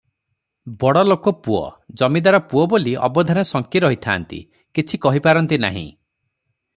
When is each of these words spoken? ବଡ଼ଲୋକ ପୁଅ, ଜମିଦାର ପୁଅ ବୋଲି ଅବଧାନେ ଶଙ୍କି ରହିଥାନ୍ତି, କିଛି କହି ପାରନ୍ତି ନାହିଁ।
ବଡ଼ଲୋକ 0.83 1.33
ପୁଅ, 1.47 1.59
ଜମିଦାର 2.01 2.39
ପୁଅ 2.53 2.63
ବୋଲି 2.71 2.93
ଅବଧାନେ 3.09 3.43
ଶଙ୍କି 3.49 3.83
ରହିଥାନ୍ତି, 3.87 4.39
କିଛି 4.79 5.01
କହି 5.05 5.23
ପାରନ୍ତି 5.29 5.61
ନାହିଁ। 5.67 5.85